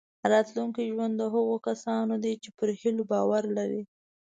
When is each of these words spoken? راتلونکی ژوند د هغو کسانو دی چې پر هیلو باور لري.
راتلونکی 0.31 0.83
ژوند 0.93 1.13
د 1.17 1.21
هغو 1.33 1.55
کسانو 1.67 2.13
دی 2.23 2.33
چې 2.43 2.49
پر 2.57 2.69
هیلو 2.81 3.03
باور 3.11 3.43
لري. 3.57 3.83